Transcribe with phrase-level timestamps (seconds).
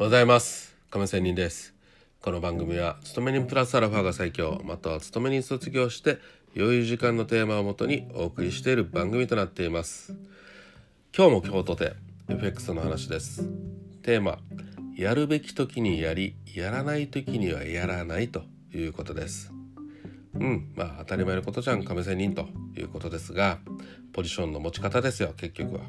[0.00, 0.76] おはようございます。
[0.92, 1.74] 亀仙人です。
[2.22, 6.18] この番組は勤め人プラスアルファが最強または勤め人卒業して
[6.56, 10.16] 余裕時間のテーマをもとにお送りしている番組となっています。
[11.12, 11.94] 今日も今日とて
[12.28, 13.42] FX の話です。
[14.02, 14.38] テーマ
[14.96, 19.52] やるべき時にやりやらない時にはやらないということです。
[20.34, 23.58] うんまあ当たり前のことじゃん亀仙人ということですが
[24.12, 25.80] ポジションの持ち方ですよ結局は。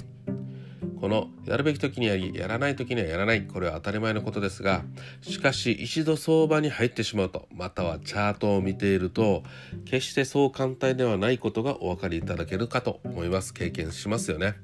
[0.99, 3.43] このやるべき時にやりやらない時にはやらない。
[3.43, 4.83] これは当たり前のことですが
[5.21, 9.43] しかし一度相場に入ってしまうとまたはチャートを見ていると
[9.85, 13.53] 決してそう簡単ではないことがお分かりいただけるかと思います。
[13.53, 14.55] 経験しますよね。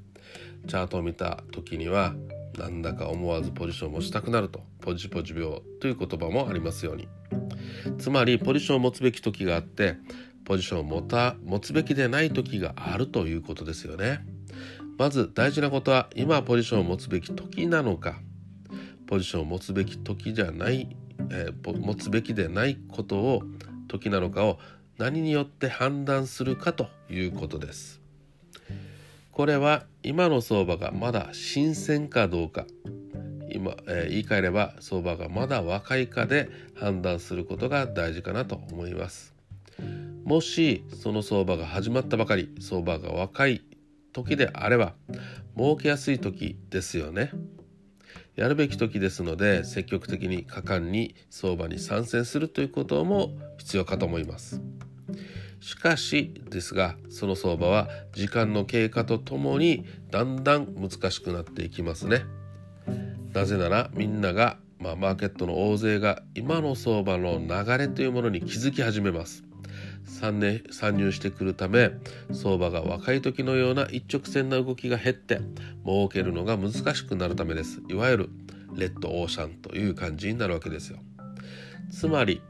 [0.68, 2.16] チャートを見た時には
[2.58, 7.08] なんだか思わずポジションを持ちたくなるとポジポジ病という言葉もありますように。
[7.98, 9.98] つまりポジションを持つべき時があって
[10.44, 14.35] ポジションを持た持つべきでない時があるということですよね。
[14.98, 18.20] まず大事なことは今ポジションを持つべき時なのか
[19.08, 20.96] ポジションを持つべき時じゃない、
[21.32, 23.44] えー、持つべきでないことを
[23.88, 24.58] 時なのかを
[24.98, 28.02] 何によって判断するかということです。
[29.32, 32.66] これは今の相場がまだ新鮮かどうか
[33.52, 39.36] 今、えー、言い換えれば相場がまだ若いかで判断することが大事かなと思います。
[40.24, 43.62] もしその相場が始まったばかり相場が若い
[44.16, 44.94] 時であれば
[45.58, 47.32] 儲けやすい時ですよね。
[48.36, 54.62] やるべき時ですので積極的に果敢に相場に参戦するということも必要かと思います。
[55.60, 62.24] しかしですがその相場は時間の経過とともにだんだん難しくなっていきますね。
[63.34, 69.44] なぜならみんなが、まあ、マーケットの大勢が今の相場の流れというものに気づき始めます。
[70.06, 71.92] 参入してくるため
[72.32, 75.40] 相場が若い時のような一直線な動きが減って
[75.86, 77.82] 儲けるのが難しくなるためです。
[77.90, 78.30] いわゆる
[78.76, 81.00] レッドオーシャンという感じになるわけですよ。
[81.92, 82.42] つまり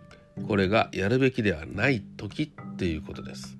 [0.47, 3.57] これがやるべきではない時っていうことです。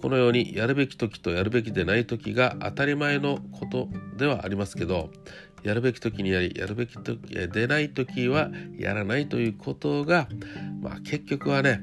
[0.00, 3.88] このようにやるべき時とやるべきでない時が当たり前のこと
[4.18, 5.10] ではありますけど
[5.62, 10.28] やるべき時にやりやるべき時でない時はやらないということが、
[10.82, 11.80] まあ、結局はね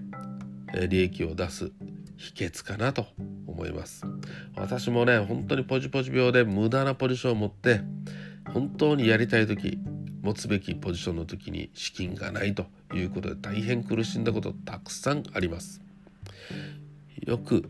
[0.90, 1.72] 利益を出す
[2.18, 3.08] 秘訣かなと
[3.48, 4.06] 思います
[4.56, 7.82] 私もね本当にポジポジ病で無駄なポジションを持って
[8.54, 9.80] 本当にやりたい時
[10.22, 15.82] 持つべきポジションの時に資金がないということで大変苦しんだことたくさんあります
[17.26, 17.70] よく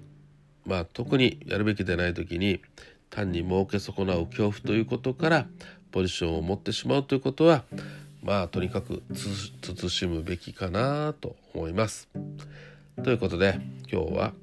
[0.66, 2.62] まあ特にやるべきでない時に
[3.10, 5.48] 単に儲け損なう恐怖ということから
[5.92, 7.64] ポジションを持ってしまうということは
[8.24, 12.08] まあとにかく慎むべきかなと思います。
[13.04, 13.60] ということで
[13.92, 14.34] 今日は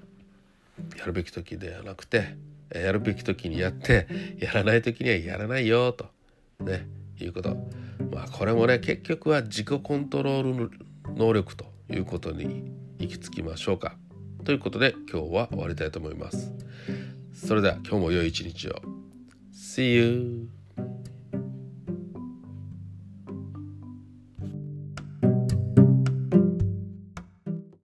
[0.98, 2.36] やるべき時ではなくて
[2.74, 4.06] やるべき時にやって
[4.38, 6.06] やらない時にはやらないよと
[6.60, 6.86] ね
[7.20, 7.56] いうこと。
[8.12, 10.70] まあこれもね結局は自己コントロール
[11.14, 13.96] 能力ということに行き着きましょうか。
[14.44, 16.52] ということで今日は終わりたいと思います。
[17.34, 18.82] それでは今日も良い一日を。
[19.52, 20.57] See you!